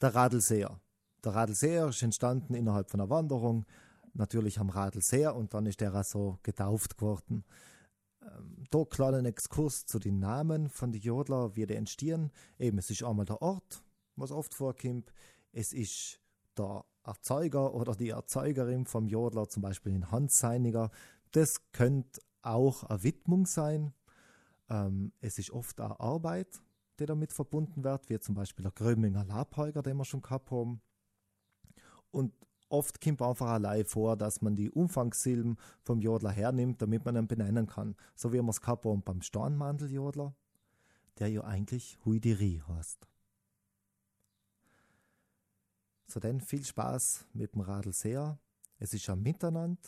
[0.00, 0.80] Der Radelseher.
[1.24, 3.66] Der Radelseher ist entstanden innerhalb von einer Wanderung,
[4.14, 7.44] natürlich am Radelseher und dann ist der so getauft geworden.
[8.22, 12.30] Ähm, da kleinen Exkurs zu den Namen von den Jodler, wie die entstehen.
[12.58, 13.82] Eben, es ist einmal der Ort,
[14.16, 15.12] was oft vorkommt.
[15.52, 16.18] Es ist
[16.56, 20.90] der Erzeuger oder die Erzeugerin vom Jodler, zum Beispiel in Handseiniger.
[21.32, 23.92] Das könnte auch eine Widmung sein.
[24.70, 26.62] Ähm, es ist oft auch Arbeit,
[27.00, 30.80] die damit verbunden wird, wie zum Beispiel der Gröminger Labheuger, den wir schon gehabt haben.
[32.10, 32.32] Und
[32.68, 37.26] oft kommt einfach allein vor, dass man die Umfangssilben vom Jodler hernimmt, damit man ihn
[37.26, 37.96] benennen kann.
[38.14, 40.34] So wie man es gehabt haben beim Stornmandeljodler,
[41.18, 43.08] der ja eigentlich Huidiri heißt.
[46.06, 47.90] So denn viel Spaß mit dem Radl
[48.78, 49.78] Es ist am Miteinander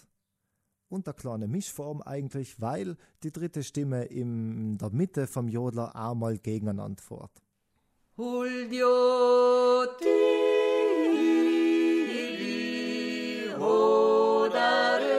[0.93, 6.39] und der kleine Mischform eigentlich, weil die dritte Stimme in der Mitte vom Jodler einmal
[6.39, 7.43] gegeneinander fährt.
[8.19, 8.87] Huldio
[13.59, 15.13] hodare,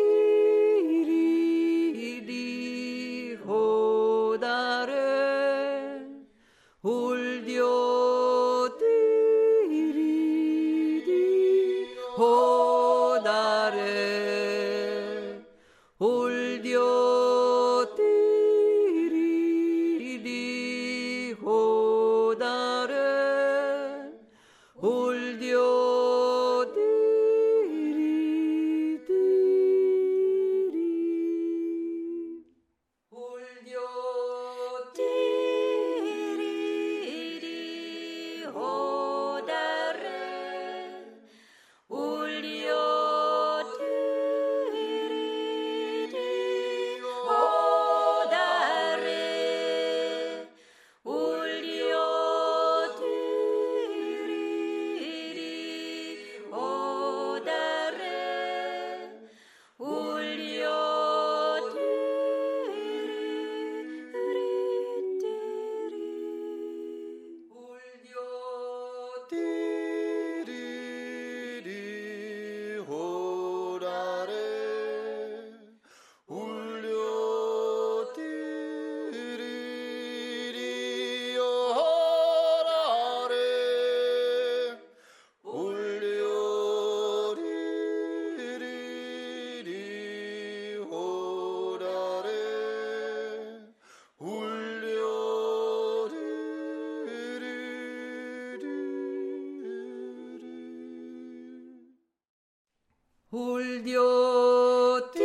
[103.30, 105.22] 홀디오띠리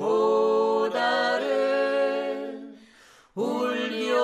[0.00, 1.44] 오다를
[3.36, 4.16] 홀디오띠리